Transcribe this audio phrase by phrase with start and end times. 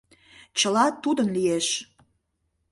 [0.59, 1.67] —Чыла тудын лиеш.